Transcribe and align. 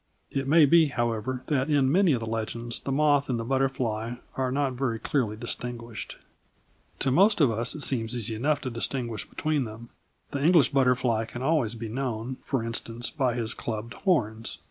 It 0.31 0.47
may 0.47 0.65
be, 0.65 0.87
however, 0.87 1.43
that 1.45 1.69
in 1.69 1.91
many 1.91 2.13
of 2.13 2.21
the 2.21 2.25
legends 2.25 2.79
the 2.79 2.91
moth 2.91 3.29
and 3.29 3.39
the 3.39 3.43
butterfly 3.43 4.15
are 4.35 4.51
not 4.51 4.73
very 4.73 4.97
clearly 4.97 5.37
distinguished. 5.37 6.17
To 6.97 7.11
most 7.11 7.39
of 7.39 7.51
us 7.51 7.75
it 7.75 7.81
seems 7.81 8.15
easy 8.15 8.33
enough 8.33 8.61
to 8.61 8.71
distinguish 8.71 9.29
between 9.29 9.65
them; 9.65 9.89
the 10.31 10.43
English 10.43 10.69
butterfly 10.69 11.25
can 11.25 11.43
always 11.43 11.75
be 11.75 11.87
known, 11.87 12.37
for 12.43 12.63
instance, 12.63 13.11
by 13.11 13.35
his 13.35 13.53
clubbed 13.53 13.93
horns. 13.93 14.57